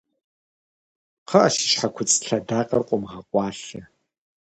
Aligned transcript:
Къыӏэ 1.27 1.49
си 1.53 1.63
щхьэ 1.69 1.87
куцӏ 1.95 2.15
лъэдакъэр 2.25 2.81
къомыгъэкъуалъэ 2.87 3.83